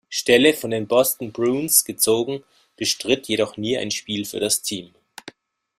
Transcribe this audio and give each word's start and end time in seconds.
Stelle 0.09 0.55
von 0.55 0.71
den 0.71 0.87
Boston 0.87 1.31
Bruins 1.31 1.85
gezogen, 1.85 2.43
bestritt 2.75 3.27
jedoch 3.27 3.55
nie 3.55 3.77
ein 3.77 3.91
Spiel 3.91 4.25
für 4.25 4.39
das 4.39 4.63
Team. 4.63 4.95